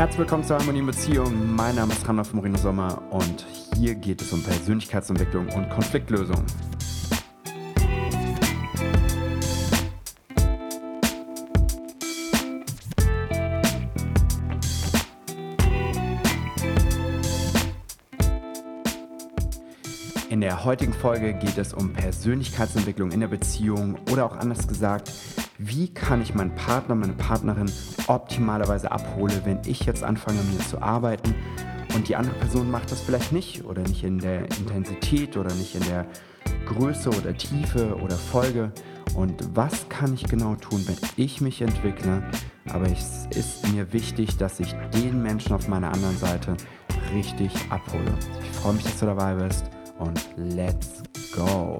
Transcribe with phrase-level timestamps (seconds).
[0.00, 1.54] Herzlich willkommen zur Harmonie Beziehung.
[1.54, 3.44] Mein Name ist Randolph Moreno Sommer und
[3.76, 6.42] hier geht es um Persönlichkeitsentwicklung und Konfliktlösung.
[20.30, 25.12] In der heutigen Folge geht es um Persönlichkeitsentwicklung in der Beziehung oder auch anders gesagt,
[25.62, 27.70] wie kann ich meinen Partner, meine Partnerin
[28.06, 31.34] optimalerweise abholen, wenn ich jetzt anfange, mir zu arbeiten
[31.94, 35.74] und die andere Person macht das vielleicht nicht oder nicht in der Intensität oder nicht
[35.74, 36.06] in der
[36.64, 38.72] Größe oder Tiefe oder Folge.
[39.14, 42.22] Und was kann ich genau tun, wenn ich mich entwickle?
[42.70, 46.56] Aber es ist mir wichtig, dass ich den Menschen auf meiner anderen Seite
[47.12, 48.14] richtig abhole.
[48.42, 49.64] Ich freue mich, dass du dabei bist
[49.98, 51.02] und let's
[51.34, 51.78] go!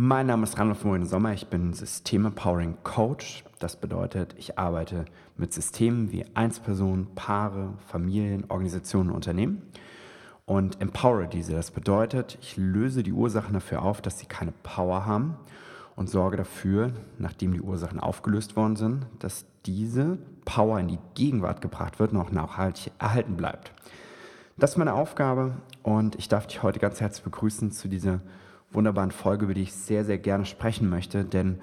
[0.00, 3.42] Mein Name ist Randolph Morin Sommer, ich bin System-Empowering Coach.
[3.58, 9.60] Das bedeutet, ich arbeite mit Systemen wie Einzelpersonen, Paare, Familien, Organisationen, Unternehmen
[10.46, 11.54] und empowere diese.
[11.54, 15.34] Das bedeutet, ich löse die Ursachen dafür auf, dass sie keine Power haben
[15.96, 21.60] und sorge dafür, nachdem die Ursachen aufgelöst worden sind, dass diese Power in die Gegenwart
[21.60, 23.72] gebracht wird und auch nachhaltig erhalten bleibt.
[24.58, 28.20] Das ist meine Aufgabe und ich darf dich heute ganz herzlich begrüßen zu dieser
[28.70, 31.60] wunderbaren Folge, über die ich sehr, sehr gerne sprechen möchte, denn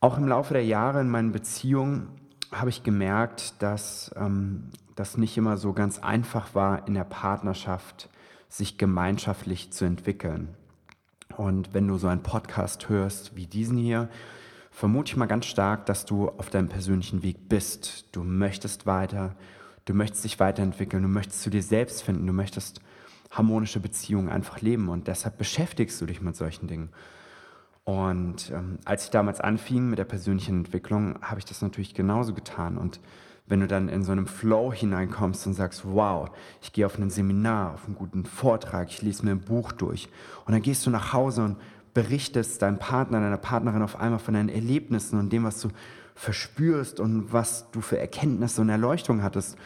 [0.00, 2.08] auch im Laufe der Jahre in meinen Beziehungen
[2.52, 8.08] habe ich gemerkt, dass ähm, das nicht immer so ganz einfach war, in der Partnerschaft
[8.48, 10.54] sich gemeinschaftlich zu entwickeln.
[11.36, 14.08] Und wenn du so einen Podcast hörst wie diesen hier,
[14.70, 18.06] vermute ich mal ganz stark, dass du auf deinem persönlichen Weg bist.
[18.12, 19.34] Du möchtest weiter,
[19.84, 22.80] du möchtest dich weiterentwickeln, du möchtest zu dir selbst finden, du möchtest
[23.30, 26.90] harmonische Beziehungen einfach leben und deshalb beschäftigst du dich mit solchen Dingen.
[27.84, 32.34] Und ähm, als ich damals anfing mit der persönlichen Entwicklung, habe ich das natürlich genauso
[32.34, 33.00] getan und
[33.48, 36.30] wenn du dann in so einem Flow hineinkommst und sagst, wow,
[36.60, 40.08] ich gehe auf ein Seminar, auf einen guten Vortrag, ich lese mir ein Buch durch
[40.44, 41.56] und dann gehst du nach Hause und
[41.94, 45.68] berichtest deinem Partner, deiner Partnerin auf einmal von deinen Erlebnissen und dem, was du
[46.14, 49.56] verspürst und was du für Erkenntnisse und Erleuchtung hattest.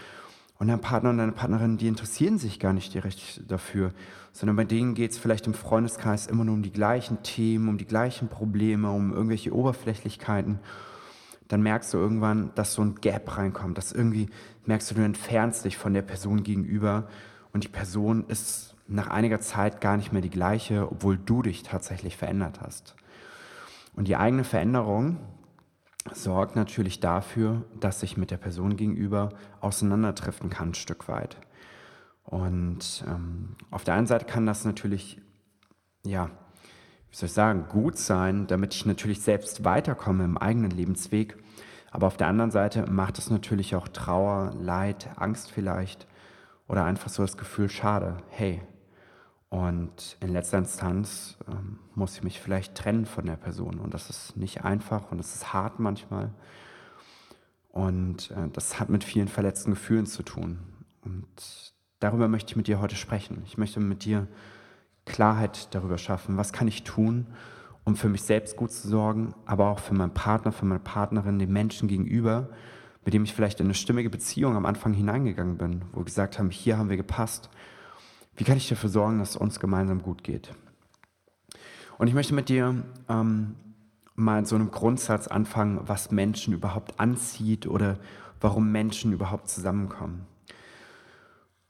[0.63, 3.91] Und dein Partner und deine Partnerin, die interessieren sich gar nicht direkt dafür,
[4.31, 7.79] sondern bei denen geht es vielleicht im Freundeskreis immer nur um die gleichen Themen, um
[7.79, 10.61] die gleichen Probleme, um irgendwelche Oberflächlichkeiten
[11.49, 14.29] dann merkst du irgendwann, dass so ein Gap reinkommt, dass irgendwie
[14.65, 17.09] merkst du, du entfernst dich von der Person gegenüber
[17.53, 21.65] und die Person ist nach einiger Zeit gar nicht mehr die gleiche, obwohl du dich
[21.65, 22.95] tatsächlich verändert hast.
[23.95, 25.19] Und die eigene Veränderung
[26.13, 29.31] sorgt natürlich dafür, dass ich mit der Person gegenüber
[29.61, 31.37] auseinanderdriften kann, ein Stück weit.
[32.25, 35.21] Und ähm, auf der einen Seite kann das natürlich,
[36.05, 36.31] ja,
[37.11, 41.37] wie soll ich sagen, gut sein, damit ich natürlich selbst weiterkomme im eigenen Lebensweg.
[41.91, 46.07] Aber auf der anderen Seite macht es natürlich auch Trauer, Leid, Angst vielleicht
[46.69, 48.63] oder einfach so das Gefühl, schade, hey.
[49.53, 53.81] Und in letzter Instanz ähm, muss ich mich vielleicht trennen von der Person.
[53.81, 56.31] Und das ist nicht einfach und es ist hart manchmal.
[57.69, 60.61] Und äh, das hat mit vielen verletzten Gefühlen zu tun.
[61.05, 61.27] Und
[62.01, 63.43] darüber möchte ich mit dir heute sprechen.
[63.45, 64.27] Ich möchte mit dir
[65.05, 67.27] Klarheit darüber schaffen, was kann ich tun,
[67.85, 71.39] um für mich selbst gut zu sorgen, aber auch für meinen Partner, für meine Partnerin,
[71.39, 72.49] den Menschen gegenüber,
[73.05, 76.39] mit dem ich vielleicht in eine stimmige Beziehung am Anfang hineingegangen bin, wo wir gesagt
[76.39, 77.51] haben, hier haben wir gepasst.
[78.37, 80.55] Wie kann ich dafür sorgen, dass es uns gemeinsam gut geht?
[81.99, 83.57] Und ich möchte mit dir ähm,
[84.15, 87.99] mal in so einem Grundsatz anfangen, was Menschen überhaupt anzieht oder
[88.41, 90.27] warum Menschen überhaupt zusammenkommen.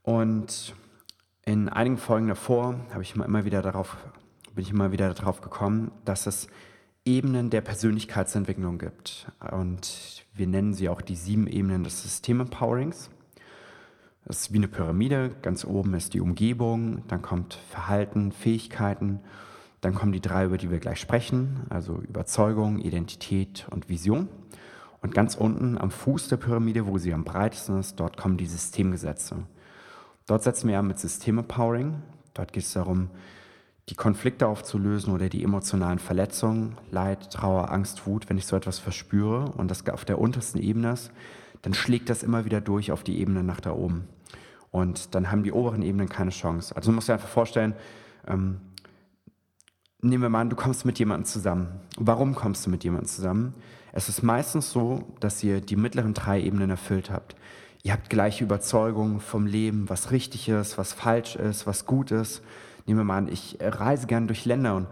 [0.03, 0.75] Und
[1.45, 3.97] in einigen Folgen davor habe ich immer wieder darauf,
[4.55, 6.49] bin ich immer wieder darauf gekommen, dass es
[7.05, 9.27] Ebenen der Persönlichkeitsentwicklung gibt.
[9.50, 13.11] Und wir nennen sie auch die sieben Ebenen des System-Empowerings.
[14.25, 15.31] Das ist wie eine Pyramide.
[15.43, 19.20] Ganz oben ist die Umgebung, dann kommt Verhalten, Fähigkeiten,
[19.81, 24.29] dann kommen die drei, über die wir gleich sprechen, also Überzeugung, Identität und Vision.
[25.00, 28.47] Und ganz unten am Fuß der Pyramide, wo sie am breitesten ist, dort kommen die
[28.47, 29.38] Systemgesetze.
[30.26, 32.00] Dort setzen wir ja mit Systeme-Powering.
[32.35, 33.11] Dort geht es darum,
[33.88, 38.79] die Konflikte aufzulösen oder die emotionalen Verletzungen, Leid, Trauer, Angst, Wut, wenn ich so etwas
[38.79, 41.11] verspüre und das auf der untersten Ebene ist,
[41.62, 44.09] dann schlägt das immer wieder durch auf die Ebene nach da oben.
[44.70, 46.75] Und dann haben die oberen Ebenen keine Chance.
[46.75, 47.75] Also du musst dir einfach vorstellen,
[48.26, 48.61] ähm,
[50.00, 51.81] nehmen wir mal an, du kommst mit jemandem zusammen.
[51.97, 53.55] Warum kommst du mit jemandem zusammen?
[53.93, 57.37] Es ist meistens so, dass ihr die mittleren drei Ebenen erfüllt habt.
[57.82, 62.43] Ihr habt gleiche Überzeugungen vom Leben, was richtig ist, was falsch ist, was gut ist.
[62.87, 64.87] Nehmen wir mal an, ich reise gerne durch Länder und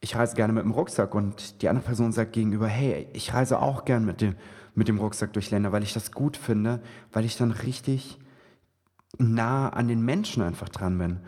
[0.00, 3.60] ich reise gerne mit dem Rucksack und die andere Person sagt gegenüber, hey, ich reise
[3.60, 4.36] auch gern mit dem,
[4.74, 6.80] mit dem Rucksack durch Länder, weil ich das gut finde,
[7.12, 8.18] weil ich dann richtig
[9.18, 11.20] nah an den Menschen einfach dran bin.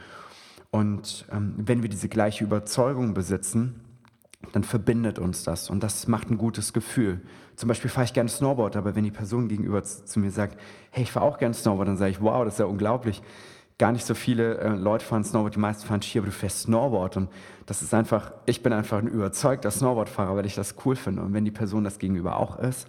[0.71, 3.81] Und ähm, wenn wir diese gleiche Überzeugung besitzen,
[4.53, 7.21] dann verbindet uns das und das macht ein gutes Gefühl.
[7.57, 10.59] Zum Beispiel fahre ich gerne Snowboard, aber wenn die Person gegenüber zu mir sagt,
[10.91, 13.23] hey, ich fahre auch gerne Snowboard, dann sage ich, wow, das ist ja unglaublich
[13.81, 16.63] gar nicht so viele äh, Leute fahren Snowboard, die meisten fahren Ski, aber du fährst
[16.63, 17.31] Snowboard und
[17.65, 21.33] das ist einfach, ich bin einfach ein überzeugter Snowboardfahrer, weil ich das cool finde und
[21.33, 22.87] wenn die Person das gegenüber auch ist,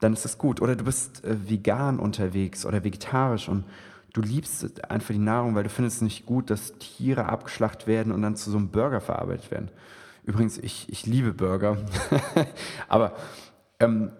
[0.00, 0.60] dann ist das gut.
[0.60, 3.64] Oder du bist äh, vegan unterwegs oder vegetarisch und
[4.12, 8.12] du liebst einfach die Nahrung, weil du findest es nicht gut, dass Tiere abgeschlachtet werden
[8.12, 9.70] und dann zu so einem Burger verarbeitet werden.
[10.24, 11.76] Übrigens, ich, ich liebe Burger,
[12.88, 13.12] aber
[13.78, 14.10] ähm,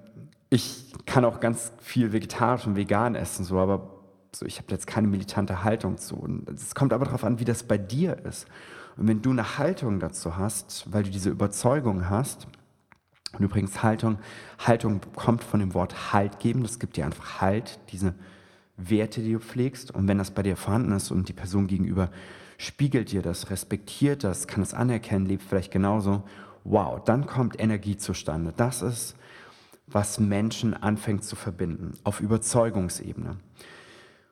[0.50, 3.90] ich kann auch ganz viel vegetarisch und vegan essen, so, aber
[4.32, 6.44] so, ich habe jetzt keine militante Haltung zu.
[6.54, 8.46] Es kommt aber darauf an, wie das bei dir ist.
[8.96, 12.46] Und wenn du eine Haltung dazu hast, weil du diese Überzeugung hast,
[13.32, 14.18] und übrigens Haltung,
[14.58, 18.14] Haltung kommt von dem Wort Halt geben, das gibt dir einfach Halt, diese
[18.76, 19.90] Werte, die du pflegst.
[19.90, 22.10] Und wenn das bei dir vorhanden ist und die Person gegenüber
[22.58, 26.22] spiegelt dir das, respektiert das, kann es anerkennen, lebt vielleicht genauso,
[26.64, 28.52] wow, dann kommt Energie zustande.
[28.56, 29.14] Das ist,
[29.86, 33.36] was Menschen anfängt zu verbinden, auf Überzeugungsebene.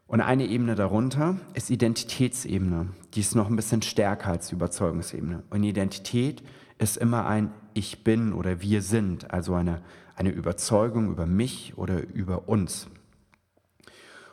[0.06, 2.88] Und eine Ebene darunter ist Identitätsebene.
[3.14, 5.42] Die ist noch ein bisschen stärker als Überzeugungsebene.
[5.50, 6.48] Und Identität ist
[6.96, 9.80] immer ein Ich bin oder wir sind, also eine,
[10.16, 12.88] eine Überzeugung über mich oder über uns.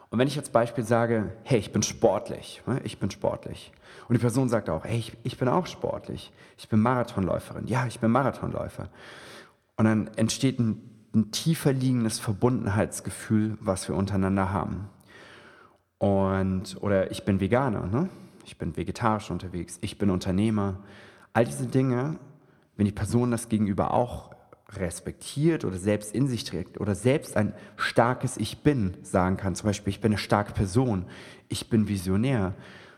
[0.09, 3.71] Und wenn ich als Beispiel sage, hey, ich bin sportlich, ne, ich bin sportlich.
[4.07, 6.33] Und die Person sagt auch, hey, ich, ich bin auch sportlich.
[6.57, 7.67] Ich bin Marathonläuferin.
[7.67, 8.89] Ja, ich bin Marathonläufer.
[9.77, 10.81] Und dann entsteht ein,
[11.15, 14.89] ein tiefer liegendes Verbundenheitsgefühl, was wir untereinander haben.
[15.97, 18.09] Und, oder ich bin Veganer, ne?
[18.43, 20.79] ich bin vegetarisch unterwegs, ich bin Unternehmer.
[21.31, 22.17] All diese Dinge,
[22.81, 24.31] wenn die Person das gegenüber auch
[24.69, 29.67] respektiert oder selbst in sich trägt oder selbst ein starkes Ich bin sagen kann, zum
[29.67, 31.05] Beispiel ich bin eine starke Person,
[31.47, 32.55] ich bin visionär,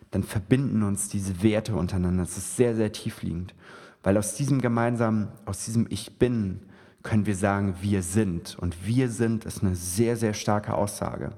[0.09, 2.23] dann verbinden uns diese Werte untereinander.
[2.23, 3.55] Das ist sehr, sehr tiefliegend,
[4.03, 6.61] weil aus diesem gemeinsamen, aus diesem Ich bin
[7.01, 8.57] können wir sagen, wir sind.
[8.57, 11.33] Und wir sind ist eine sehr, sehr starke Aussage.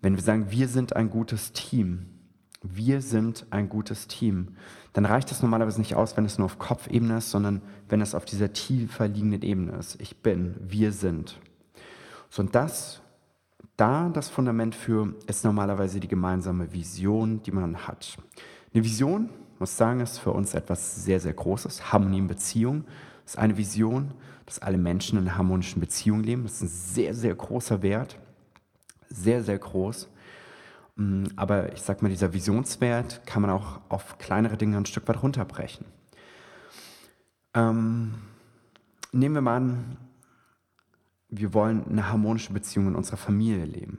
[0.00, 2.06] Wenn wir sagen, wir sind ein gutes Team,
[2.62, 4.56] wir sind ein gutes Team,
[4.96, 8.14] dann reicht es normalerweise nicht aus, wenn es nur auf Kopfebene ist, sondern wenn es
[8.14, 10.00] auf dieser tiefer liegenden Ebene ist.
[10.00, 11.38] Ich bin, wir sind.
[12.30, 13.02] So, und das,
[13.76, 18.16] da das Fundament für, ist normalerweise die gemeinsame Vision, die man hat.
[18.72, 19.28] Eine Vision,
[19.58, 21.92] muss sagen, ist für uns etwas sehr, sehr Großes.
[21.92, 22.84] Harmonie in Beziehung
[23.26, 24.12] ist eine Vision,
[24.46, 26.44] dass alle Menschen in harmonischen Beziehungen leben.
[26.44, 28.16] Das ist ein sehr, sehr großer Wert
[29.08, 30.08] sehr, sehr groß.
[30.96, 35.06] Mm, aber ich sag mal, dieser Visionswert kann man auch auf kleinere Dinge ein Stück
[35.08, 35.86] weit runterbrechen.
[37.54, 38.14] Ähm,
[39.12, 39.96] nehmen wir mal an,
[41.28, 43.98] wir wollen eine harmonische Beziehung in unserer Familie leben.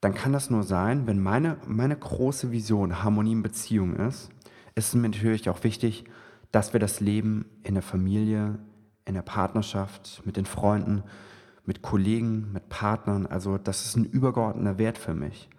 [0.00, 4.30] Dann kann das nur sein, wenn meine, meine große Vision Harmonie in Beziehung ist,
[4.74, 6.04] ist es mir natürlich auch wichtig,
[6.52, 8.58] dass wir das Leben in der Familie,
[9.04, 11.02] in der Partnerschaft, mit den Freunden
[11.68, 13.26] mit Kollegen, mit Partnern.
[13.26, 15.50] Also das ist ein übergeordneter Wert für mich.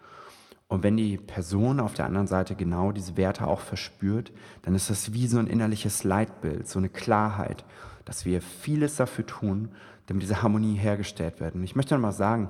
[0.68, 4.32] Und wenn die Person auf der anderen Seite genau diese Werte auch verspürt,
[4.64, 7.64] dann ist das wie so ein innerliches Leitbild, so eine Klarheit,
[8.06, 9.70] dass wir vieles dafür tun,
[10.08, 11.54] damit diese Harmonie hergestellt wird.
[11.54, 12.50] Und ich möchte mal sagen,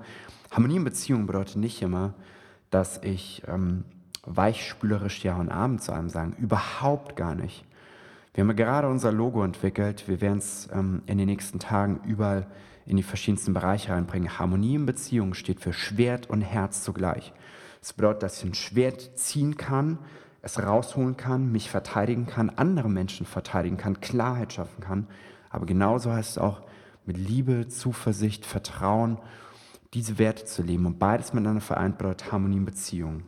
[0.52, 2.14] Harmonie in Beziehungen bedeutet nicht immer,
[2.70, 3.84] dass ich ähm,
[4.26, 6.34] weichspülerisch Ja und Abend zu einem sagen.
[6.40, 7.66] Überhaupt gar nicht.
[8.34, 10.08] Wir haben gerade unser Logo entwickelt.
[10.08, 12.48] Wir werden es ähm, in den nächsten Tagen überall
[12.86, 14.40] in die verschiedensten Bereiche reinbringen.
[14.40, 17.34] Harmonie in Beziehungen steht für Schwert und Herz zugleich.
[17.82, 20.00] Das bedeutet, dass ich ein Schwert ziehen kann,
[20.42, 25.08] es rausholen kann, mich verteidigen kann, andere Menschen verteidigen kann, Klarheit schaffen kann.
[25.50, 26.62] Aber genauso heißt es auch,
[27.06, 29.18] mit Liebe, Zuversicht, Vertrauen,
[29.94, 30.86] diese Werte zu leben.
[30.86, 33.24] Und beides miteinander vereint bedeutet Harmonie in Beziehungen.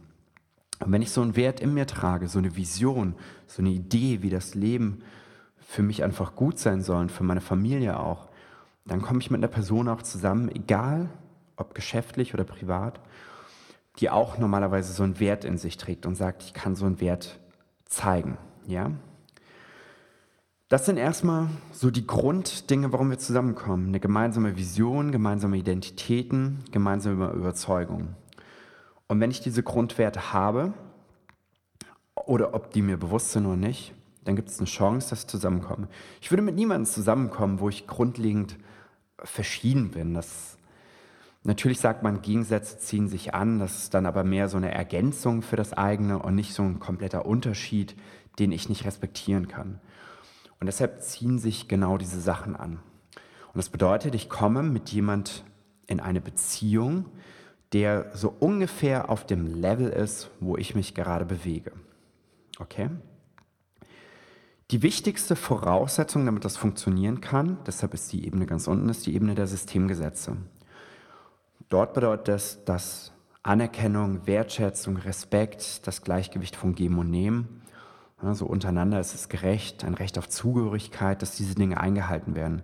[0.82, 3.16] Und wenn ich so einen Wert in mir trage, so eine Vision,
[3.48, 5.04] so eine Idee, wie das Leben
[5.60, 8.28] für mich einfach gut sein soll und für meine Familie auch,
[8.86, 11.10] dann komme ich mit einer Person auch zusammen, egal
[11.56, 13.00] ob geschäftlich oder privat,
[14.00, 17.00] die auch normalerweise so einen Wert in sich trägt und sagt, ich kann so einen
[17.00, 17.40] Wert
[17.86, 18.38] zeigen.
[18.66, 18.92] Ja?
[20.68, 23.90] Das sind erstmal so die Grunddinge, warum wir zusammenkommen.
[23.90, 28.16] Eine gemeinsame Vision, gemeinsame Identitäten, gemeinsame Überzeugungen.
[29.12, 30.72] Und wenn ich diese Grundwerte habe,
[32.16, 35.28] oder ob die mir bewusst sind oder nicht, dann gibt es eine Chance, dass ich
[35.28, 35.90] zusammenkomme.
[36.22, 38.56] Ich würde mit niemandem zusammenkommen, wo ich grundlegend
[39.22, 40.14] verschieden bin.
[40.14, 40.58] Das,
[41.44, 45.42] Natürlich sagt man, Gegensätze ziehen sich an, das ist dann aber mehr so eine Ergänzung
[45.42, 47.98] für das eigene und nicht so ein kompletter Unterschied,
[48.40, 49.82] den ich nicht respektieren kann.
[50.62, 52.80] Und deshalb ziehen sich genau diese Sachen an.
[53.48, 55.44] Und das bedeutet, ich komme mit jemand
[55.86, 57.08] in eine Beziehung,
[57.74, 61.72] der so ungefähr auf dem Level ist, wo ich mich gerade bewege.
[62.60, 62.90] Okay?
[64.72, 69.16] Die wichtigste Voraussetzung, damit das funktionieren kann, deshalb ist die Ebene ganz unten, ist die
[69.16, 70.38] Ebene der Systemgesetze.
[71.70, 73.12] Dort bedeutet es, dass
[73.44, 77.62] Anerkennung, Wertschätzung, Respekt, das Gleichgewicht von Geben und Nehmen,
[78.22, 82.64] also untereinander ist es gerecht, ein Recht auf Zugehörigkeit, dass diese Dinge eingehalten werden.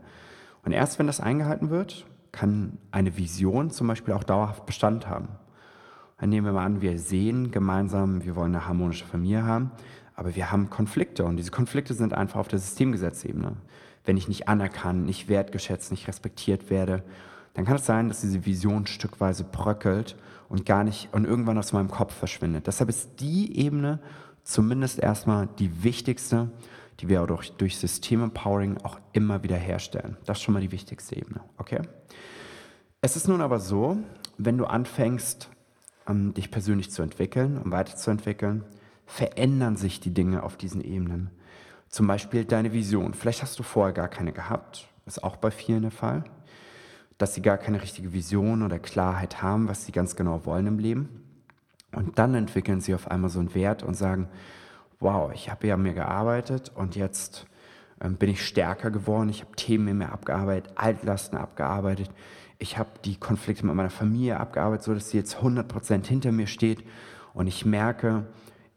[0.64, 2.06] Und erst wenn das eingehalten wird,
[2.38, 5.30] kann eine Vision zum Beispiel auch dauerhaft Bestand haben.
[6.20, 9.72] Dann nehmen wir mal an, wir sehen gemeinsam, wir wollen eine harmonische Familie haben,
[10.16, 13.54] aber wir haben Konflikte und diese Konflikte sind einfach auf der Systemgesetzebene.
[14.06, 17.04] Wenn ich nicht anerkannt, nicht wertgeschätzt, nicht respektiert werde,
[17.56, 20.16] dann kann es sein, dass diese Vision stückweise bröckelt
[20.48, 22.68] und gar nicht und irgendwann aus meinem Kopf verschwindet.
[22.68, 24.00] Deshalb ist die Ebene
[24.44, 26.50] zumindest erstmal die wichtigste,
[27.00, 30.18] die wir durch, System-Empowering auch immer wieder herstellen.
[30.26, 31.82] Das ist schon mal die wichtigste Ebene, okay?
[33.02, 33.98] Es ist nun aber so,
[34.38, 35.50] wenn du anfängst,
[36.08, 38.64] ähm, dich persönlich zu entwickeln und weiterzuentwickeln,
[39.06, 41.30] verändern sich die Dinge auf diesen Ebenen.
[41.90, 43.14] Zum Beispiel deine Vision.
[43.14, 46.26] Vielleicht hast du vorher gar keine gehabt, ist auch bei vielen der Fall
[47.18, 50.80] dass sie gar keine richtige Vision oder Klarheit haben, was sie ganz genau wollen im
[50.80, 51.24] Leben.
[51.92, 54.28] Und dann entwickeln sie auf einmal so einen Wert und sagen,
[55.00, 57.46] wow, ich habe ja an mir gearbeitet und jetzt
[58.02, 62.10] ähm, bin ich stärker geworden, ich habe Themen in mir abgearbeitet, Altlasten abgearbeitet,
[62.60, 66.84] ich habe die Konflikte mit meiner Familie abgearbeitet, sodass sie jetzt 100% hinter mir steht
[67.34, 68.26] und ich merke,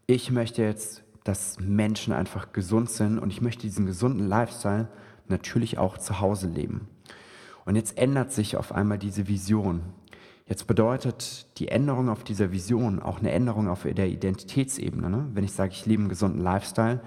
[0.05, 4.87] ich möchte jetzt, dass Menschen einfach gesund sind und ich möchte diesen gesunden Lifestyle
[5.27, 6.87] natürlich auch zu Hause leben.
[7.65, 9.81] Und jetzt ändert sich auf einmal diese Vision.
[10.51, 15.09] Jetzt bedeutet die Änderung auf dieser Vision auch eine Änderung auf der Identitätsebene.
[15.09, 15.29] Ne?
[15.31, 16.99] Wenn ich sage, ich lebe einen gesunden Lifestyle,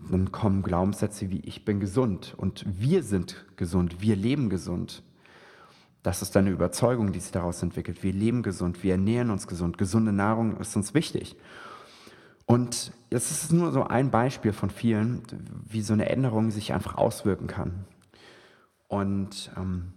[0.00, 5.04] dann kommen Glaubenssätze wie ich bin gesund und wir sind gesund, wir leben gesund.
[6.02, 8.02] Das ist eine Überzeugung, die sich daraus entwickelt.
[8.02, 11.36] Wir leben gesund, wir ernähren uns gesund, gesunde Nahrung ist uns wichtig.
[12.46, 15.22] Und das ist nur so ein Beispiel von vielen,
[15.68, 17.84] wie so eine Änderung sich einfach auswirken kann.
[18.88, 19.92] Und ähm,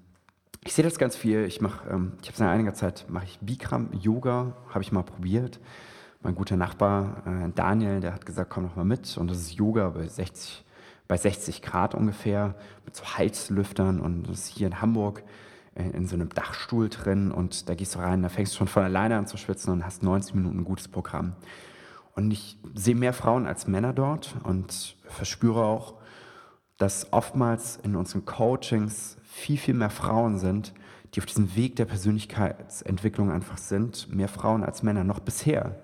[0.63, 1.45] ich sehe das ganz viel.
[1.45, 5.03] Ich mache, ähm, ich habe seit einiger Zeit mache ich Bikram Yoga, habe ich mal
[5.03, 5.59] probiert.
[6.21, 9.17] Mein guter Nachbar äh, Daniel, der hat gesagt, komm noch mal mit.
[9.17, 10.63] Und das ist Yoga bei 60,
[11.07, 15.23] bei 60 Grad ungefähr mit so Heizlüftern und das ist hier in Hamburg
[15.73, 18.67] äh, in so einem Dachstuhl drin und da gehst du rein, da fängst du schon
[18.67, 21.35] von alleine an zu schwitzen und hast 90 Minuten ein gutes Programm.
[22.15, 25.95] Und ich sehe mehr Frauen als Männer dort und verspüre auch,
[26.77, 30.73] dass oftmals in unseren Coachings viel, viel mehr Frauen sind,
[31.13, 34.13] die auf diesem Weg der Persönlichkeitsentwicklung einfach sind.
[34.13, 35.81] Mehr Frauen als Männer, noch bisher.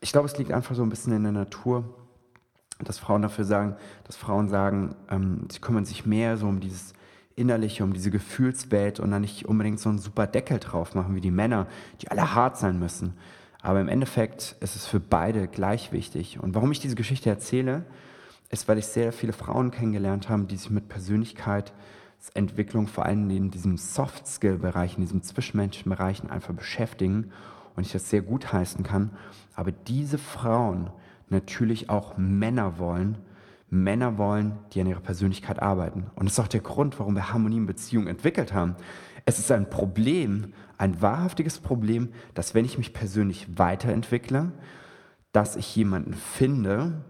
[0.00, 1.84] Ich glaube, es liegt einfach so ein bisschen in der Natur,
[2.78, 6.92] dass Frauen dafür sagen, dass Frauen sagen, ähm, sie kümmern sich mehr so um dieses
[7.34, 11.20] Innerliche, um diese Gefühlswelt und dann nicht unbedingt so einen super Deckel drauf machen wie
[11.20, 11.66] die Männer,
[12.02, 13.14] die alle hart sein müssen.
[13.62, 16.38] Aber im Endeffekt ist es für beide gleich wichtig.
[16.40, 17.84] Und warum ich diese Geschichte erzähle,
[18.50, 21.72] ist, weil ich sehr viele Frauen kennengelernt habe, die sich mit Persönlichkeit
[22.34, 27.30] Entwicklung vor allem in diesem Soft-Skill-Bereich, in diesem zwischenmenschlichen Bereichen einfach beschäftigen
[27.74, 29.10] und ich das sehr gut heißen kann.
[29.54, 30.90] Aber diese Frauen
[31.28, 33.18] natürlich auch Männer wollen,
[33.68, 36.06] Männer wollen, die an ihrer Persönlichkeit arbeiten.
[36.14, 38.76] Und das ist auch der Grund, warum wir Harmonie in Beziehungen entwickelt haben.
[39.24, 44.52] Es ist ein Problem, ein wahrhaftiges Problem, dass wenn ich mich persönlich weiterentwickle,
[45.32, 47.04] dass ich jemanden finde,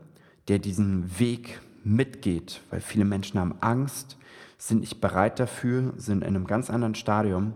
[0.48, 4.16] der diesen Weg mitgeht, weil viele Menschen haben Angst,
[4.58, 7.54] sind nicht bereit dafür, sind in einem ganz anderen Stadium.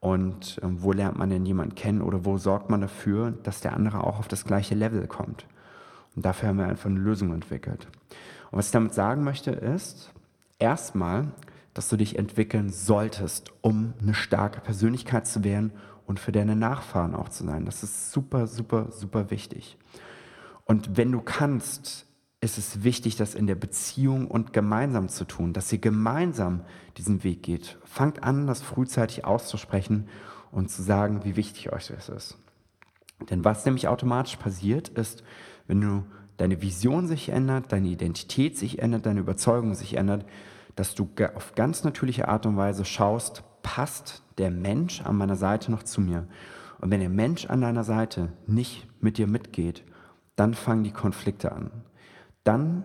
[0.00, 3.74] Und äh, wo lernt man denn jemanden kennen oder wo sorgt man dafür, dass der
[3.74, 5.46] andere auch auf das gleiche Level kommt?
[6.16, 7.86] Und dafür haben wir einfach eine Lösung entwickelt.
[8.50, 10.12] Und was ich damit sagen möchte ist,
[10.58, 11.28] erstmal,
[11.74, 15.72] dass du dich entwickeln solltest, um eine starke Persönlichkeit zu werden
[16.06, 17.64] und für deine Nachfahren auch zu sein.
[17.64, 19.78] Das ist super, super, super wichtig.
[20.64, 22.06] Und wenn du kannst,
[22.42, 26.62] ist es wichtig, das in der Beziehung und gemeinsam zu tun, dass ihr gemeinsam
[26.96, 27.78] diesen Weg geht.
[27.84, 30.08] Fangt an, das frühzeitig auszusprechen
[30.50, 32.36] und zu sagen, wie wichtig euch das ist.
[33.30, 35.22] Denn was nämlich automatisch passiert, ist,
[35.68, 36.04] wenn du
[36.36, 40.26] deine Vision sich ändert, deine Identität sich ändert, deine Überzeugung sich ändert,
[40.74, 45.70] dass du auf ganz natürliche Art und Weise schaust, passt der Mensch an meiner Seite
[45.70, 46.26] noch zu mir?
[46.80, 49.84] Und wenn der Mensch an deiner Seite nicht mit dir mitgeht,
[50.34, 51.70] dann fangen die Konflikte an
[52.44, 52.84] dann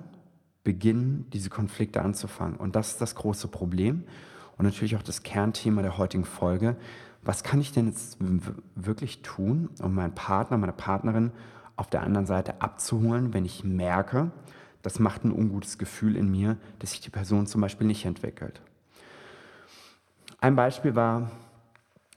[0.64, 2.58] beginnen diese Konflikte anzufangen.
[2.58, 4.04] Und das ist das große Problem
[4.58, 6.76] und natürlich auch das Kernthema der heutigen Folge.
[7.24, 8.18] was kann ich denn jetzt
[8.76, 11.32] wirklich tun, um meinen Partner, meine Partnerin
[11.76, 14.32] auf der anderen Seite abzuholen, wenn ich merke,
[14.82, 18.62] das macht ein ungutes Gefühl in mir, dass sich die Person zum Beispiel nicht entwickelt.
[20.40, 21.32] Ein Beispiel war,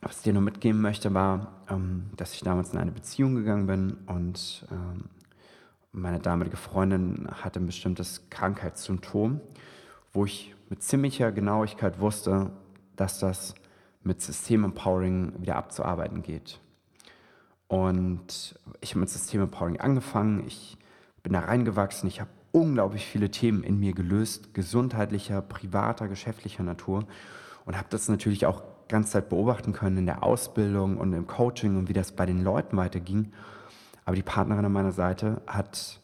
[0.02, 3.66] was ich dir nur mitgeben möchte, war, ähm, dass ich damals in eine Beziehung gegangen
[3.66, 5.04] bin und ähm,
[5.92, 9.40] meine damalige Freundin hatte ein bestimmtes Krankheitssymptom,
[10.12, 12.50] wo ich mit ziemlicher Genauigkeit wusste,
[12.96, 13.54] dass das
[14.02, 16.60] mit System Empowering wieder abzuarbeiten geht.
[17.68, 20.76] Und ich habe mit System Empowering angefangen, ich
[21.22, 27.04] bin da reingewachsen, ich habe unglaublich viele Themen in mir gelöst, gesundheitlicher, privater, geschäftlicher Natur
[27.64, 31.76] und habe das natürlich auch ganz Zeit beobachten können in der Ausbildung und im Coaching
[31.76, 33.32] und wie das bei den Leuten weiterging.
[34.10, 36.00] Aber die Partnerin an meiner Seite hat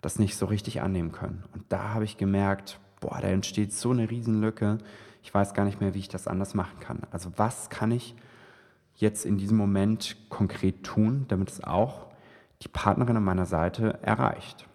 [0.00, 1.42] das nicht so richtig annehmen können.
[1.52, 4.78] Und da habe ich gemerkt, boah, da entsteht so eine Riesenlücke.
[5.24, 7.00] Ich weiß gar nicht mehr, wie ich das anders machen kann.
[7.10, 8.14] Also was kann ich
[8.94, 12.06] jetzt in diesem Moment konkret tun, damit es auch
[12.62, 14.68] die Partnerin an meiner Seite erreicht?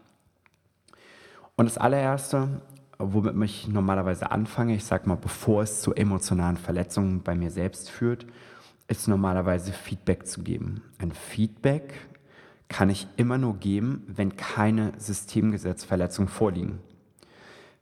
[1.55, 2.59] Und das allererste,
[2.99, 7.89] womit ich normalerweise anfange, ich sage mal, bevor es zu emotionalen Verletzungen bei mir selbst
[7.89, 8.25] führt,
[8.89, 10.81] ist normalerweise Feedback zu geben.
[10.97, 11.93] Ein Feedback
[12.69, 16.79] kann ich immer nur geben, wenn keine Systemgesetzverletzungen vorliegen.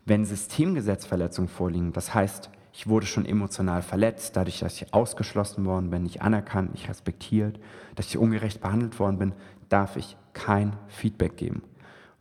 [0.05, 5.89] Wenn Systemgesetzverletzungen vorliegen, das heißt, ich wurde schon emotional verletzt, dadurch, dass ich ausgeschlossen worden
[5.89, 7.59] bin, nicht anerkannt, nicht respektiert,
[7.95, 9.33] dass ich ungerecht behandelt worden bin,
[9.69, 11.63] darf ich kein Feedback geben,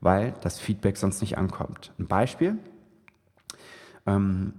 [0.00, 1.92] weil das Feedback sonst nicht ankommt.
[1.98, 2.58] Ein Beispiel,
[4.06, 4.54] ähm,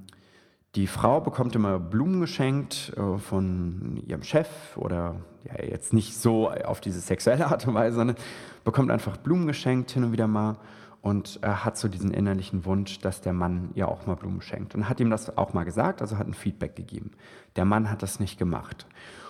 [0.75, 5.15] die Frau bekommt immer Blumen geschenkt äh, von ihrem Chef oder
[5.45, 8.17] ja, jetzt nicht so auf diese sexuelle Art und Weise, sondern
[8.63, 10.57] bekommt einfach Blumen geschenkt hin und wieder mal
[11.01, 14.75] und äh, hat so diesen innerlichen Wunsch, dass der Mann ihr auch mal Blumen schenkt.
[14.75, 17.11] Und hat ihm das auch mal gesagt, also hat ein Feedback gegeben.
[17.55, 18.87] Der Mann hat das nicht gemacht.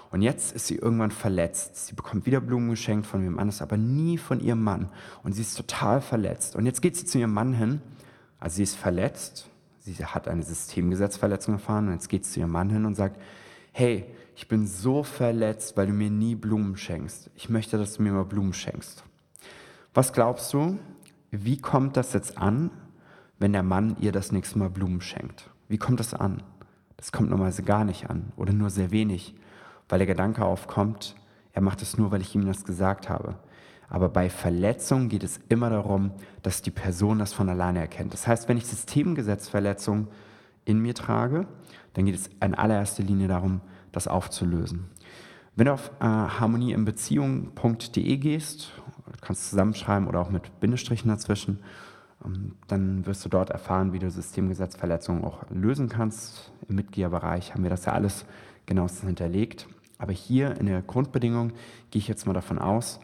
[0.09, 1.87] Und jetzt ist sie irgendwann verletzt.
[1.87, 4.89] Sie bekommt wieder Blumen geschenkt von ihrem Mann, ist aber nie von ihrem Mann.
[5.23, 6.55] Und sie ist total verletzt.
[6.55, 7.81] Und jetzt geht sie zu ihrem Mann hin.
[8.39, 9.49] Also sie ist verletzt
[9.93, 13.21] sie hat eine Systemgesetzverletzung erfahren und jetzt geht sie zu ihrem Mann hin und sagt,
[13.71, 14.05] hey,
[14.35, 17.29] ich bin so verletzt, weil du mir nie Blumen schenkst.
[17.35, 19.03] Ich möchte, dass du mir mal Blumen schenkst.
[19.93, 20.77] Was glaubst du,
[21.31, 22.71] wie kommt das jetzt an,
[23.39, 25.49] wenn der Mann ihr das nächste Mal Blumen schenkt?
[25.67, 26.43] Wie kommt das an?
[26.97, 29.35] Das kommt normalerweise gar nicht an oder nur sehr wenig,
[29.87, 31.15] weil der Gedanke aufkommt,
[31.53, 33.35] er macht es nur, weil ich ihm das gesagt habe.
[33.89, 38.13] Aber bei Verletzungen geht es immer darum, dass die Person das von alleine erkennt.
[38.13, 40.07] Das heißt, wenn ich Systemgesetzverletzungen
[40.65, 41.47] in mir trage,
[41.93, 44.85] dann geht es in allererster Linie darum, das aufzulösen.
[45.55, 48.73] Wenn du auf äh, harmonieinbeziehung.de gehst,
[49.21, 51.59] kannst du zusammenschreiben oder auch mit Bindestrichen dazwischen,
[52.25, 56.51] ähm, dann wirst du dort erfahren, wie du Systemgesetzverletzungen auch lösen kannst.
[56.67, 58.25] Im Mitgliederbereich haben wir das ja alles
[58.65, 59.67] genauestens hinterlegt.
[59.97, 61.53] Aber hier in der Grundbedingung
[61.89, 62.99] gehe ich jetzt mal davon aus,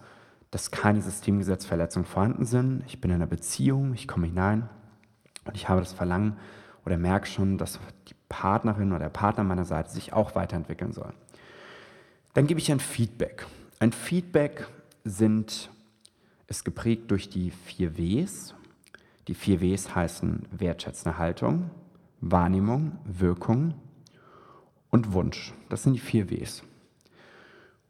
[0.52, 2.84] dass keine Systemgesetzverletzungen vorhanden sind.
[2.86, 4.70] Ich bin in einer Beziehung, ich komme hinein
[5.46, 6.38] und ich habe das Verlangen
[6.86, 11.14] oder merke schon, dass die Partnerin oder der Partner meiner Seite sich auch weiterentwickeln soll.
[12.34, 13.46] Dann gebe ich ein Feedback.
[13.80, 14.68] Ein Feedback
[15.06, 15.70] sind,
[16.48, 18.54] ist geprägt durch die vier Ws.
[19.28, 21.70] Die vier Ws heißen wertschätzende Haltung,
[22.20, 23.74] Wahrnehmung, Wirkung
[24.90, 25.54] und Wunsch.
[25.70, 26.64] Das sind die vier Ws.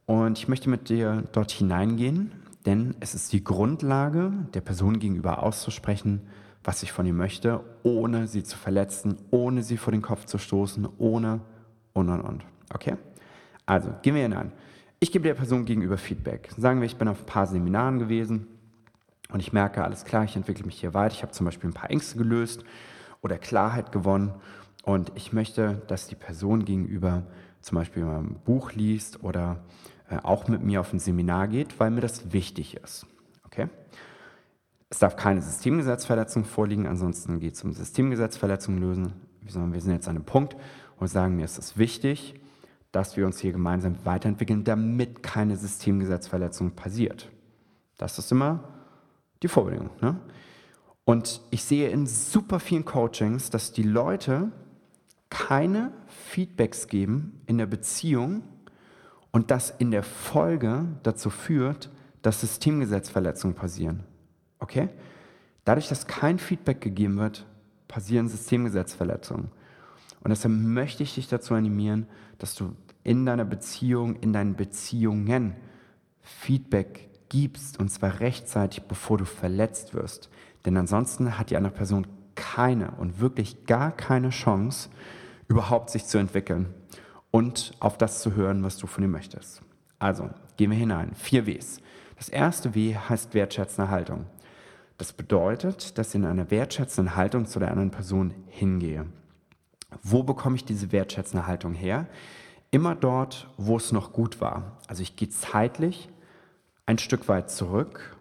[0.06, 2.32] Und ich möchte mit dir dort hineingehen
[2.66, 6.22] denn es ist die Grundlage, der Person gegenüber auszusprechen,
[6.64, 10.38] was ich von ihr möchte, ohne sie zu verletzen, ohne sie vor den Kopf zu
[10.38, 11.40] stoßen, ohne
[11.92, 12.44] und und und.
[12.72, 12.96] Okay?
[13.66, 14.52] Also, gehen wir hinein.
[15.00, 16.50] Ich gebe der Person gegenüber Feedback.
[16.56, 18.46] Sagen wir, ich bin auf ein paar Seminaren gewesen
[19.32, 21.14] und ich merke, alles klar, ich entwickle mich hier weiter.
[21.14, 22.64] Ich habe zum Beispiel ein paar Ängste gelöst
[23.20, 24.32] oder Klarheit gewonnen
[24.84, 27.24] und ich möchte, dass die Person gegenüber
[27.60, 29.64] zum Beispiel mal ein Buch liest oder
[30.20, 33.06] auch mit mir auf ein Seminar geht, weil mir das wichtig ist.
[33.44, 33.68] Okay?
[34.90, 39.14] Es darf keine Systemgesetzverletzung vorliegen, ansonsten geht es um Systemgesetzverletzung lösen.
[39.40, 40.56] Wir sind jetzt an einem Punkt,
[40.98, 42.34] wir sagen, mir ist es wichtig,
[42.92, 47.30] dass wir uns hier gemeinsam weiterentwickeln, damit keine Systemgesetzverletzung passiert.
[47.98, 48.64] Das ist immer
[49.42, 49.90] die Vorbedingung.
[50.00, 50.20] Ne?
[51.04, 54.52] Und ich sehe in super vielen Coachings, dass die Leute
[55.30, 58.42] keine Feedbacks geben in der Beziehung
[59.32, 61.90] und das in der Folge dazu führt,
[62.20, 64.04] dass Systemgesetzverletzungen passieren.
[64.60, 64.88] Okay?
[65.64, 67.46] Dadurch, dass kein Feedback gegeben wird,
[67.88, 69.50] passieren Systemgesetzverletzungen.
[70.22, 72.06] Und deshalb möchte ich dich dazu animieren,
[72.38, 75.56] dass du in deiner Beziehung, in deinen Beziehungen
[76.20, 80.30] Feedback gibst und zwar rechtzeitig, bevor du verletzt wirst.
[80.64, 84.90] Denn ansonsten hat die andere Person keine und wirklich gar keine Chance,
[85.48, 86.72] überhaupt sich zu entwickeln.
[87.32, 89.62] Und auf das zu hören, was du von ihm möchtest.
[89.98, 91.12] Also, gehen wir hinein.
[91.14, 91.80] Vier Ws.
[92.16, 94.26] Das erste W heißt wertschätzende Haltung.
[94.98, 99.06] Das bedeutet, dass ich in einer wertschätzenden Haltung zu der anderen Person hingehe.
[100.02, 102.06] Wo bekomme ich diese wertschätzende Haltung her?
[102.70, 104.78] Immer dort, wo es noch gut war.
[104.86, 106.08] Also ich gehe zeitlich
[106.86, 108.16] ein Stück weit zurück,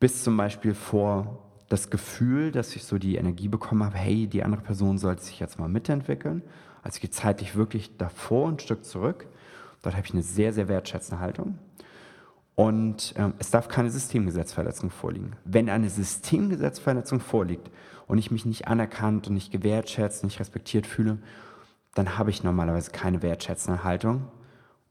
[0.00, 4.42] bis zum Beispiel vor das Gefühl, dass ich so die Energie bekommen habe, hey, die
[4.42, 6.42] andere Person sollte sich jetzt mal mitentwickeln.
[6.86, 9.26] Also ich gehe zeitlich wirklich davor ein Stück zurück.
[9.82, 11.58] Dort habe ich eine sehr, sehr wertschätzende Haltung.
[12.54, 15.34] Und ähm, es darf keine Systemgesetzverletzung vorliegen.
[15.44, 17.72] Wenn eine Systemgesetzverletzung vorliegt
[18.06, 21.18] und ich mich nicht anerkannt und nicht gewertschätzt, nicht respektiert fühle,
[21.94, 24.28] dann habe ich normalerweise keine wertschätzende Haltung.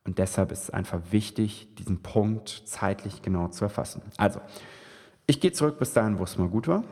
[0.04, 4.02] Und deshalb ist es einfach wichtig, diesen Punkt zeitlich genau zu erfassen.
[4.18, 4.42] Also,
[5.28, 6.84] ich gehe zurück bis dahin, wo es mal gut war.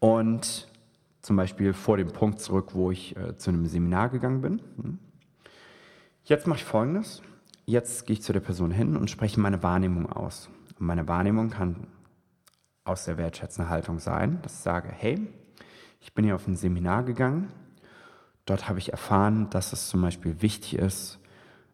[0.00, 0.67] Und
[1.28, 4.62] zum Beispiel vor dem Punkt zurück, wo ich äh, zu einem Seminar gegangen bin.
[4.80, 4.98] Hm.
[6.24, 7.20] Jetzt mache ich Folgendes.
[7.66, 10.48] Jetzt gehe ich zu der Person hin und spreche meine Wahrnehmung aus.
[10.78, 11.86] Und meine Wahrnehmung kann
[12.84, 15.20] aus der wertschätzenden Haltung sein, dass ich sage, hey,
[16.00, 17.52] ich bin hier auf ein Seminar gegangen.
[18.46, 21.18] Dort habe ich erfahren, dass es zum Beispiel wichtig ist,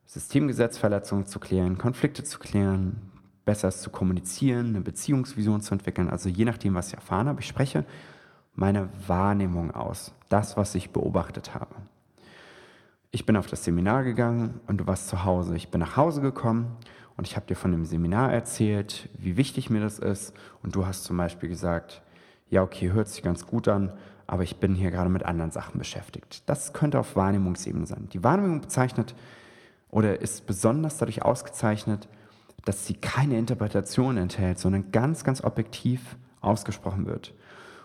[0.07, 3.12] Systemgesetzverletzungen zu klären, Konflikte zu klären,
[3.45, 6.11] besser zu kommunizieren, eine Beziehungsvision zu entwickeln.
[6.11, 7.85] Also je nachdem, was ich erfahren habe, ich spreche
[8.55, 11.75] meine Wahrnehmung aus, das, was ich beobachtet habe.
[13.11, 15.57] Ich bin auf das Seminar gegangen und du warst zu Hause.
[15.57, 16.77] Ich bin nach Hause gekommen
[17.17, 20.35] und ich habe dir von dem Seminar erzählt, wie wichtig mir das ist.
[20.62, 22.03] Und du hast zum Beispiel gesagt,
[22.51, 23.93] ja, okay, hört sich ganz gut an,
[24.27, 26.43] aber ich bin hier gerade mit anderen Sachen beschäftigt.
[26.47, 28.09] Das könnte auf Wahrnehmungsebene sein.
[28.12, 29.14] Die Wahrnehmung bezeichnet
[29.90, 32.09] oder ist besonders dadurch ausgezeichnet,
[32.64, 37.35] dass sie keine Interpretation enthält, sondern ganz, ganz objektiv ausgesprochen wird.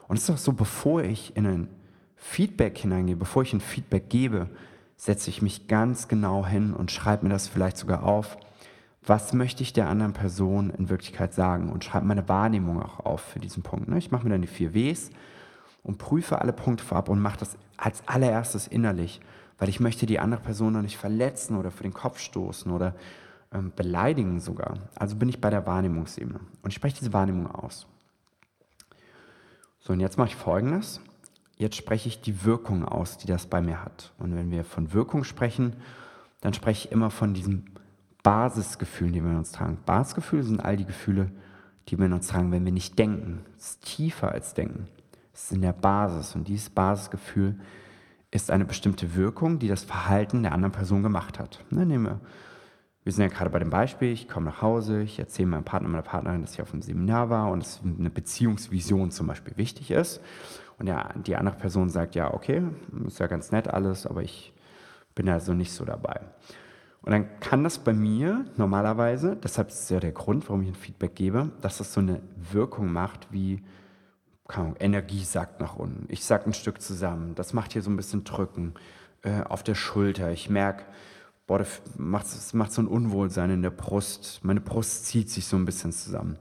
[0.10, 1.70] Und es ist auch so, bevor ich in ein
[2.16, 4.50] Feedback hineingehe, bevor ich ein Feedback gebe,
[4.98, 8.36] setze ich mich ganz genau hin und schreibe mir das vielleicht sogar auf.
[9.06, 11.72] Was möchte ich der anderen Person in Wirklichkeit sagen?
[11.72, 13.88] Und schreibe meine Wahrnehmung auch auf für diesen Punkt.
[13.88, 14.00] Ne?
[14.00, 15.12] Ich mache mir dann die vier Ws
[15.84, 19.22] und prüfe alle Punkte vorab und mache das als allererstes innerlich,
[19.60, 22.96] weil ich möchte die andere Person noch nicht verletzen oder für den Kopf stoßen oder
[23.54, 24.80] ähm, beleidigen sogar.
[24.96, 27.86] Also bin ich bei der Wahrnehmungsebene und ich spreche diese Wahrnehmung aus.
[29.80, 31.02] So, und jetzt mache ich Folgendes.
[31.58, 34.14] Jetzt spreche ich die Wirkung aus, die das bei mir hat.
[34.18, 35.74] Und wenn wir von Wirkung sprechen,
[36.42, 37.66] dann spreche ich immer von diesen
[38.24, 39.78] Basisgefühlen, die wir in uns tragen.
[39.86, 41.32] Basisgefühle sind all die Gefühle,
[41.88, 43.46] die wir in uns tragen, wenn wir nicht denken.
[43.58, 44.88] Es ist tiefer als denken.
[45.34, 46.36] Es ist in der Basis.
[46.36, 47.60] Und dieses Basisgefühl
[48.32, 51.64] ist eine bestimmte Wirkung, die das Verhalten der anderen Person gemacht hat.
[51.72, 52.22] Ne, nehmen wir
[53.10, 55.90] wir sind ja gerade bei dem Beispiel, ich komme nach Hause, ich erzähle meinem Partner,
[55.90, 59.90] meiner Partnerin, dass ich auf einem Seminar war und dass eine Beziehungsvision zum Beispiel wichtig
[59.90, 60.22] ist.
[60.78, 62.62] Und ja, die andere Person sagt, ja, okay,
[63.08, 64.54] ist ja ganz nett alles, aber ich
[65.16, 66.22] bin also nicht so dabei.
[67.02, 70.70] Und dann kann das bei mir normalerweise, deshalb ist es ja der Grund, warum ich
[70.70, 73.64] ein Feedback gebe, dass das so eine Wirkung macht wie,
[74.48, 76.06] keine Energie sackt nach unten.
[76.10, 77.34] Ich sack ein Stück zusammen.
[77.34, 78.76] Das macht hier so ein bisschen Drücken
[79.24, 80.32] äh, auf der Schulter.
[80.32, 80.84] Ich merke,
[81.50, 81.82] boah, das
[82.54, 84.40] macht, so ein Unwohlsein in der Brust.
[84.44, 86.38] Meine Brust zieht sich so ein bisschen zusammen.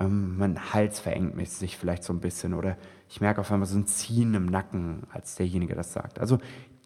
[0.00, 2.76] Ähm, mein Hals verengt sich vielleicht so ein bisschen oder
[3.08, 6.18] ich merke auf einmal so ein Ziehen im Nacken, als derjenige das sagt.
[6.18, 6.38] Also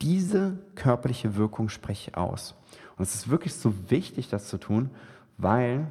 [0.02, 2.54] diese körperliche Wirkung spreche ich aus.
[2.98, 4.90] Und es ist wirklich so wichtig, das zu tun,
[5.38, 5.86] weil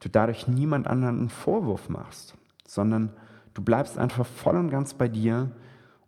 [0.00, 3.12] du dadurch niemand anderen einen Vorwurf machst, sondern
[3.52, 5.50] du bleibst einfach voll und ganz bei dir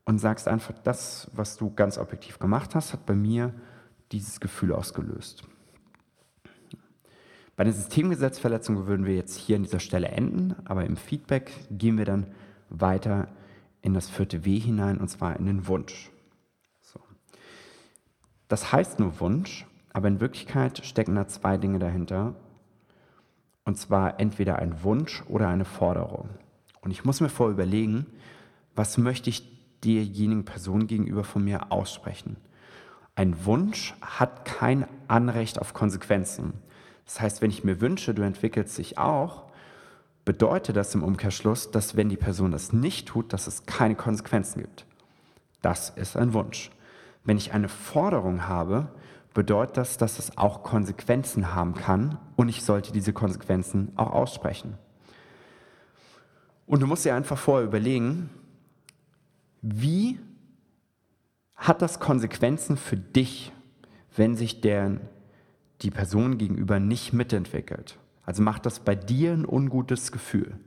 [0.06, 3.52] und sagst einfach, das, was du ganz objektiv gemacht hast, hat bei mir
[4.12, 5.44] dieses Gefühl ausgelöst.
[7.56, 11.98] Bei der Systemgesetzverletzung würden wir jetzt hier an dieser Stelle enden, aber im Feedback gehen
[11.98, 12.26] wir dann
[12.70, 13.28] weiter
[13.82, 16.10] in das vierte W hinein und zwar in den Wunsch.
[16.80, 17.00] So.
[18.48, 22.34] Das heißt nur Wunsch, aber in Wirklichkeit stecken da zwei Dinge dahinter.
[23.64, 26.30] Und zwar entweder ein Wunsch oder eine Forderung.
[26.80, 28.06] Und ich muss mir vorher überlegen,
[28.74, 32.36] was möchte ich derjenigen Person gegenüber von mir aussprechen.
[33.20, 36.54] Ein Wunsch hat kein Anrecht auf Konsequenzen.
[37.04, 39.44] Das heißt, wenn ich mir wünsche, du entwickelst dich auch,
[40.24, 44.62] bedeutet das im Umkehrschluss, dass wenn die Person das nicht tut, dass es keine Konsequenzen
[44.62, 44.86] gibt.
[45.60, 46.70] Das ist ein Wunsch.
[47.22, 48.88] Wenn ich eine Forderung habe,
[49.34, 54.78] bedeutet das, dass es auch Konsequenzen haben kann und ich sollte diese Konsequenzen auch aussprechen.
[56.66, 58.30] Und du musst dir einfach vorher überlegen,
[59.60, 60.18] wie
[61.60, 63.52] hat das Konsequenzen für dich,
[64.16, 64.98] wenn sich der,
[65.82, 67.98] die Person gegenüber nicht mitentwickelt?
[68.24, 70.58] Also macht das bei dir ein ungutes Gefühl.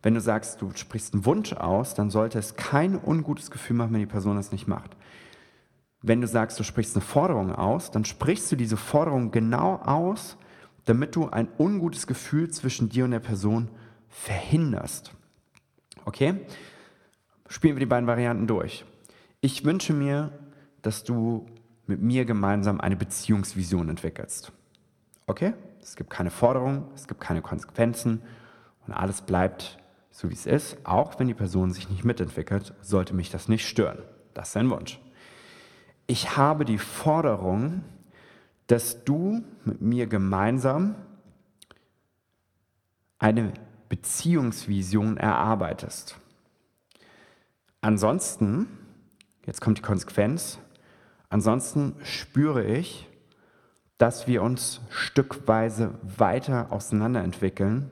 [0.00, 3.92] Wenn du sagst, du sprichst einen Wunsch aus, dann sollte es kein ungutes Gefühl machen,
[3.92, 4.96] wenn die Person das nicht macht.
[6.00, 10.36] wenn du sagst, du sprichst eine Forderung aus, dann sprichst du diese Forderung genau aus,
[10.84, 13.68] damit du ein ungutes Gefühl zwischen dir und der Person
[14.08, 15.12] verhinderst.
[16.04, 16.46] Okay?
[17.48, 18.84] Spielen wir die beiden Varianten durch.
[19.40, 20.32] Ich wünsche mir,
[20.82, 21.46] dass du
[21.86, 24.52] mit mir gemeinsam eine Beziehungsvision entwickelst.
[25.26, 25.54] Okay?
[25.80, 28.22] Es gibt keine Forderung, es gibt keine Konsequenzen
[28.86, 29.78] und alles bleibt
[30.10, 30.76] so, wie es ist.
[30.84, 34.02] Auch wenn die Person sich nicht mitentwickelt, sollte mich das nicht stören.
[34.34, 35.00] Das ist ein Wunsch.
[36.06, 37.84] Ich habe die Forderung,
[38.66, 40.96] dass du mit mir gemeinsam
[43.18, 43.52] eine
[43.88, 46.18] Beziehungsvision erarbeitest.
[47.80, 48.66] Ansonsten,
[49.48, 50.58] jetzt kommt die Konsequenz,
[51.30, 53.08] ansonsten spüre ich,
[53.96, 57.90] dass wir uns stückweise weiter auseinanderentwickeln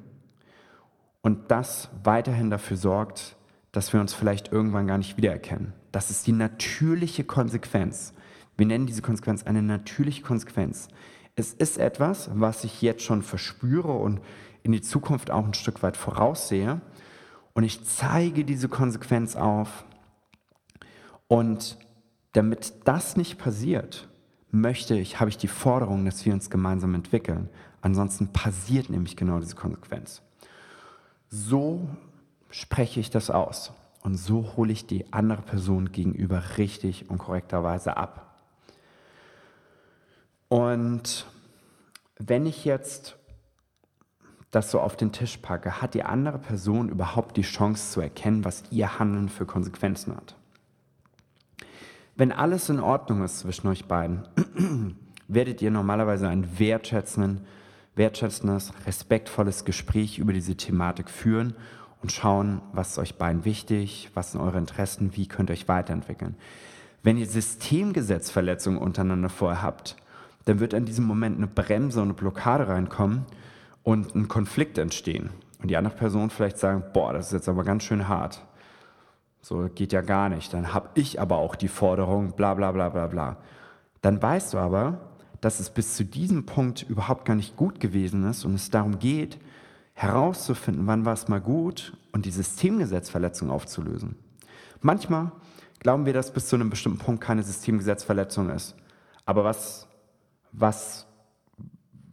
[1.22, 3.36] und das weiterhin dafür sorgt,
[3.72, 5.72] dass wir uns vielleicht irgendwann gar nicht wiedererkennen.
[5.92, 8.12] Das ist die natürliche Konsequenz.
[8.58, 10.88] Wir nennen diese Konsequenz eine natürliche Konsequenz.
[11.36, 14.20] Es ist etwas, was ich jetzt schon verspüre und
[14.62, 16.82] in die Zukunft auch ein Stück weit voraussehe.
[17.54, 19.86] Und ich zeige diese Konsequenz auf.
[21.28, 21.78] Und
[22.32, 24.08] damit das nicht passiert,
[24.50, 27.48] möchte ich, habe ich die Forderung, dass wir uns gemeinsam entwickeln.
[27.80, 30.22] Ansonsten passiert nämlich genau diese Konsequenz.
[31.28, 31.88] So
[32.50, 37.96] spreche ich das aus und so hole ich die andere Person gegenüber richtig und korrekterweise
[37.96, 38.40] ab.
[40.48, 41.26] Und
[42.18, 43.16] wenn ich jetzt
[44.52, 48.44] das so auf den Tisch packe, hat die andere Person überhaupt die Chance zu erkennen,
[48.44, 50.36] was ihr Handeln für Konsequenzen hat.
[52.18, 54.26] Wenn alles in Ordnung ist zwischen euch beiden,
[55.28, 57.42] werdet ihr normalerweise ein wertschätzenden,
[57.94, 61.54] wertschätzendes, respektvolles Gespräch über diese Thematik führen
[62.00, 65.68] und schauen, was ist euch beiden wichtig, was sind eure Interessen, wie könnt ihr euch
[65.68, 66.36] weiterentwickeln.
[67.02, 69.96] Wenn ihr Systemgesetzverletzungen untereinander vorher habt,
[70.46, 73.26] dann wird in diesem Moment eine Bremse und eine Blockade reinkommen
[73.82, 75.30] und ein Konflikt entstehen.
[75.60, 78.42] Und die andere Person vielleicht sagen, boah, das ist jetzt aber ganz schön hart.
[79.40, 80.52] So geht ja gar nicht.
[80.52, 83.36] Dann habe ich aber auch die Forderung, bla bla bla bla bla.
[84.02, 85.00] Dann weißt du aber,
[85.40, 88.98] dass es bis zu diesem Punkt überhaupt gar nicht gut gewesen ist und es darum
[88.98, 89.38] geht,
[89.94, 94.16] herauszufinden, wann war es mal gut und die Systemgesetzverletzung aufzulösen.
[94.82, 95.32] Manchmal
[95.80, 98.74] glauben wir, dass bis zu einem bestimmten Punkt keine Systemgesetzverletzung ist.
[99.24, 99.88] Aber was,
[100.52, 101.06] was,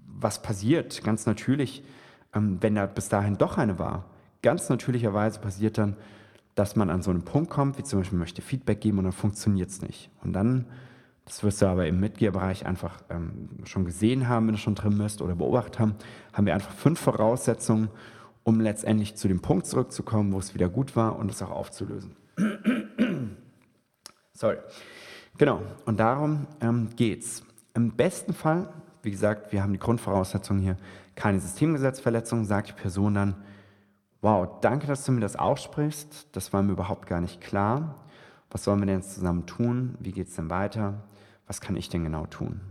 [0.07, 1.83] was passiert ganz natürlich,
[2.33, 4.05] ähm, wenn da bis dahin doch eine war?
[4.41, 5.95] Ganz natürlicherweise passiert dann,
[6.55, 9.13] dass man an so einen Punkt kommt, wie zum Beispiel möchte Feedback geben und dann
[9.13, 10.09] funktioniert es nicht.
[10.23, 10.65] Und dann,
[11.25, 14.97] das wirst du aber im Mitgliederbereich einfach ähm, schon gesehen haben, wenn du schon drin
[14.97, 15.95] bist oder beobachtet haben,
[16.31, 17.89] haben wir einfach fünf Voraussetzungen,
[18.43, 22.15] um letztendlich zu dem Punkt zurückzukommen, wo es wieder gut war und es auch aufzulösen.
[24.33, 24.57] Sorry.
[25.37, 27.43] Genau, und darum ähm, geht's.
[27.73, 30.77] Im besten Fall, wie gesagt, wir haben die Grundvoraussetzungen hier,
[31.15, 33.35] keine Systemgesetzverletzung, sagt die Person dann,
[34.23, 36.29] wow, danke, dass du mir das aussprichst.
[36.31, 38.03] Das war mir überhaupt gar nicht klar.
[38.49, 39.95] Was sollen wir denn jetzt zusammen tun?
[39.99, 41.03] Wie geht es denn weiter?
[41.45, 42.61] Was kann ich denn genau tun?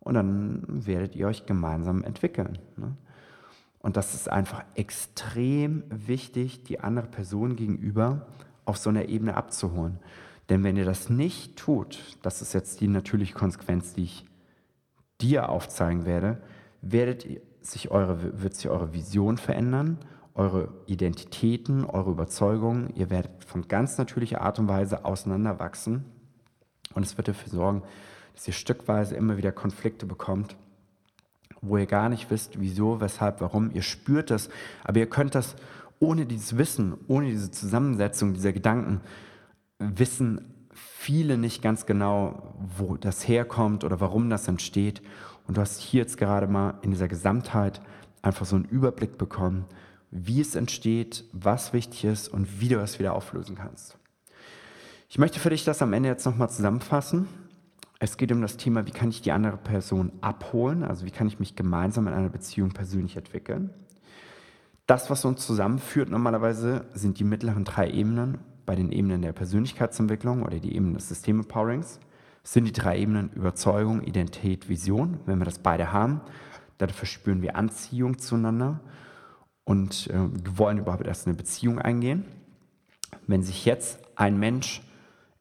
[0.00, 2.58] Und dann werdet ihr euch gemeinsam entwickeln.
[2.76, 2.96] Ne?
[3.78, 8.26] Und das ist einfach extrem wichtig, die andere Person gegenüber
[8.64, 10.00] auf so einer Ebene abzuholen.
[10.48, 14.26] Denn wenn ihr das nicht tut, das ist jetzt die natürliche Konsequenz, die ich
[15.20, 16.42] dir aufzeigen werde,
[16.82, 17.26] werdet
[17.60, 19.98] sich eure, wird sich eure Vision verändern
[20.40, 22.94] eure Identitäten, eure Überzeugungen.
[22.96, 26.06] Ihr werdet von ganz natürlicher Art und Weise auseinanderwachsen.
[26.94, 27.82] Und es wird dafür sorgen,
[28.34, 30.56] dass ihr stückweise immer wieder Konflikte bekommt,
[31.60, 33.70] wo ihr gar nicht wisst, wieso, weshalb, warum.
[33.74, 34.48] Ihr spürt das,
[34.82, 35.56] aber ihr könnt das
[35.98, 39.02] ohne dieses Wissen, ohne diese Zusammensetzung dieser Gedanken,
[39.78, 45.02] wissen viele nicht ganz genau, wo das herkommt oder warum das entsteht.
[45.46, 47.82] Und du hast hier jetzt gerade mal in dieser Gesamtheit
[48.22, 49.66] einfach so einen Überblick bekommen,
[50.10, 53.96] wie es entsteht, was wichtig ist und wie du es wieder auflösen kannst.
[55.08, 57.28] Ich möchte für dich das am Ende jetzt nochmal zusammenfassen.
[57.98, 61.26] Es geht um das Thema, wie kann ich die andere Person abholen, also wie kann
[61.26, 63.70] ich mich gemeinsam in einer Beziehung persönlich entwickeln.
[64.86, 70.42] Das, was uns zusammenführt normalerweise, sind die mittleren drei Ebenen bei den Ebenen der Persönlichkeitsentwicklung
[70.42, 72.00] oder die Ebenen des System-Empowerings.
[72.42, 75.20] sind die drei Ebenen Überzeugung, Identität, Vision.
[75.26, 76.22] Wenn wir das beide haben,
[76.78, 78.80] dann verspüren wir Anziehung zueinander
[79.64, 80.18] und äh,
[80.56, 82.24] wollen überhaupt erst eine Beziehung eingehen.
[83.26, 84.82] Wenn sich jetzt ein Mensch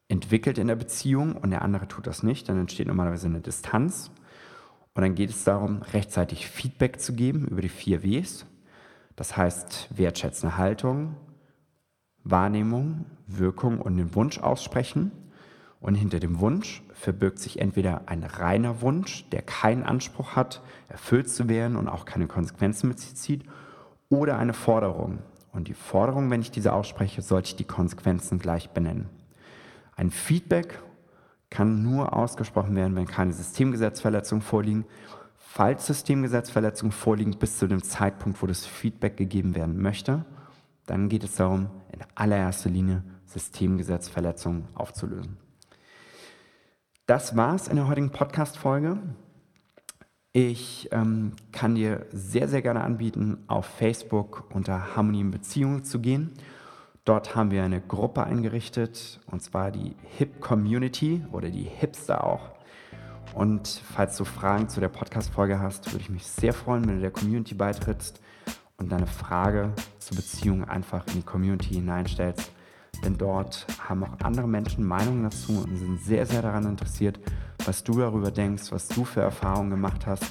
[0.07, 4.11] entwickelt in der Beziehung und der andere tut das nicht, dann entsteht normalerweise eine Distanz.
[4.93, 8.45] Und dann geht es darum, rechtzeitig Feedback zu geben über die vier Ws.
[9.15, 11.15] Das heißt wertschätzende Haltung,
[12.23, 15.11] Wahrnehmung, Wirkung und den Wunsch aussprechen.
[15.79, 21.29] Und hinter dem Wunsch verbirgt sich entweder ein reiner Wunsch, der keinen Anspruch hat, erfüllt
[21.29, 23.45] zu werden und auch keine Konsequenzen mit sich zieht,
[24.09, 25.19] oder eine Forderung.
[25.51, 29.09] Und die Forderung, wenn ich diese ausspreche, sollte ich die Konsequenzen gleich benennen.
[29.95, 30.79] Ein Feedback
[31.49, 34.85] kann nur ausgesprochen werden, wenn keine Systemgesetzverletzungen vorliegen.
[35.35, 40.25] Falls Systemgesetzverletzungen vorliegen bis zu dem Zeitpunkt, wo das Feedback gegeben werden möchte,
[40.85, 45.37] dann geht es darum, in allererster Linie Systemgesetzverletzungen aufzulösen.
[47.05, 48.99] Das war's in der heutigen Podcast-Folge.
[50.31, 55.99] Ich ähm, kann dir sehr, sehr gerne anbieten, auf Facebook unter Harmonie in Beziehungen zu
[55.99, 56.31] gehen.
[57.03, 62.51] Dort haben wir eine Gruppe eingerichtet, und zwar die Hip Community oder die Hipster auch.
[63.33, 67.01] Und falls du Fragen zu der Podcast-Folge hast, würde ich mich sehr freuen, wenn du
[67.01, 68.21] der Community beitrittst
[68.77, 72.51] und deine Frage zur Beziehung einfach in die Community hineinstellst
[73.03, 77.19] denn dort haben auch andere Menschen Meinungen dazu und sind sehr, sehr daran interessiert,
[77.65, 80.25] was du darüber denkst, was du für Erfahrungen gemacht hast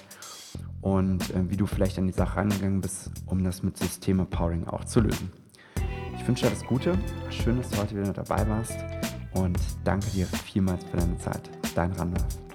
[0.81, 4.67] und äh, wie du vielleicht an die Sache rangegangen bist, um das mit System Empowering
[4.67, 5.31] auch zu lösen.
[6.17, 6.99] Ich wünsche dir alles Gute,
[7.31, 8.77] schön, dass du heute wieder dabei warst
[9.35, 11.51] und danke dir vielmals für deine Zeit.
[11.75, 12.48] Dein Randolph.